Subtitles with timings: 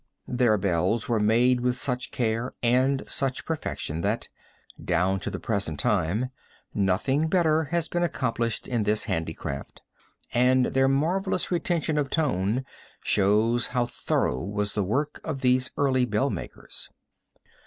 [0.27, 4.29] Their bells were made with such care and such perfection that,
[4.83, 6.31] down to the present time,
[6.73, 9.83] nothing better has been accomplished in this handicraft,
[10.33, 12.65] and their marvelous retention of tone
[13.03, 16.89] shows how thorough was the work of these early bell makers.